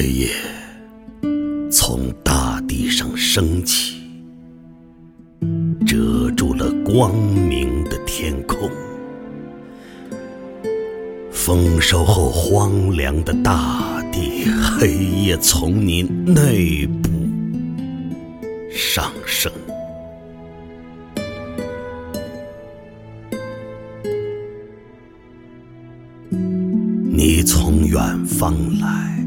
[0.00, 0.28] 黑夜
[1.72, 3.96] 从大地上升起，
[5.84, 8.70] 遮住了光明的天空。
[11.32, 14.44] 丰收后荒凉的大地，
[14.78, 17.10] 黑夜从你内部
[18.70, 19.50] 上升。
[27.10, 29.17] 你从远方来，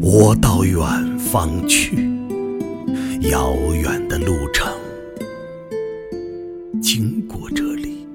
[0.00, 2.08] 我到远方去，
[3.30, 4.72] 遥远的路程
[6.80, 8.06] 经过这里，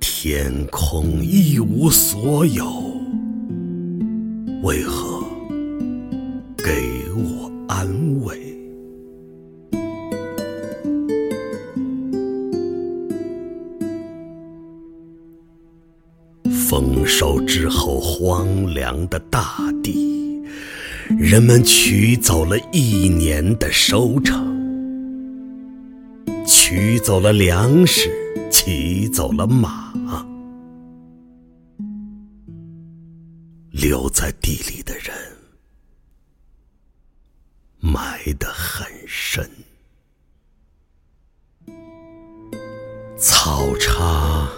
[0.00, 2.64] 天空一无所有，
[4.62, 5.24] 为何
[6.56, 6.72] 给
[7.14, 7.86] 我安
[8.22, 8.59] 慰？
[16.70, 20.40] 丰收之后，荒凉的大地，
[21.18, 24.46] 人们取走了一年的收成，
[26.46, 28.08] 取走了粮食，
[28.52, 29.92] 骑走了马，
[33.72, 35.12] 留在地里的人
[37.80, 39.44] 埋得很深，
[43.18, 44.48] 草叉。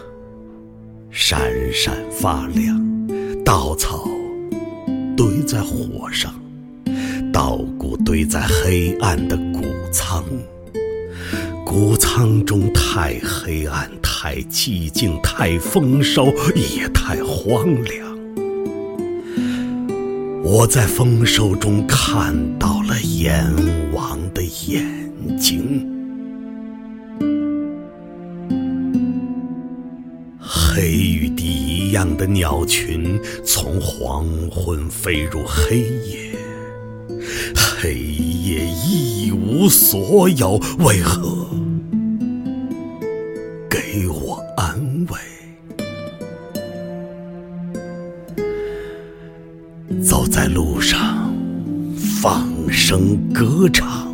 [1.24, 1.40] 闪
[1.72, 2.84] 闪发亮，
[3.44, 4.08] 稻草
[5.16, 6.34] 堆在火上，
[7.32, 9.62] 稻谷堆在黑暗的谷
[9.92, 10.24] 仓，
[11.64, 18.18] 谷仓中太黑暗，太寂静，太丰收，也太荒凉。
[20.42, 23.48] 我在丰收中看到了阎
[23.92, 25.91] 王的眼睛。
[30.74, 36.34] 黑与地一样的鸟群，从黄昏飞入黑夜。
[37.54, 41.46] 黑夜一无所有，为何
[43.68, 45.18] 给我安慰？
[50.02, 51.34] 走在路上，
[52.22, 54.10] 放声歌唱，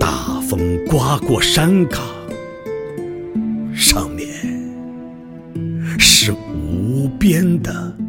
[0.00, 2.00] 大风刮过山岗，
[3.74, 4.15] 上。
[6.26, 8.05] 是无边的。